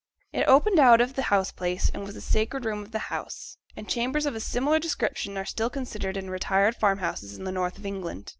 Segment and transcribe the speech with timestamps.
[0.33, 3.57] It opened out of the house place, and was the sacred room of the house,
[3.77, 7.77] as chambers of a similar description are still considered in retired farmhouses in the north
[7.77, 8.29] of England.